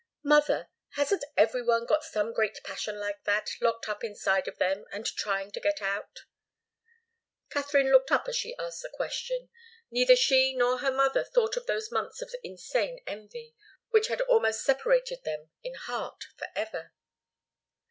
[0.23, 4.85] "Mother hasn't every one got some great passion like that, locked up inside of them,
[4.91, 6.21] and trying to get out?"
[7.51, 9.49] Katharine looked up as she asked the question.
[9.91, 13.55] Neither she nor her mother thought of those months of insane envy,
[13.91, 16.93] which had almost separated them in heart forever.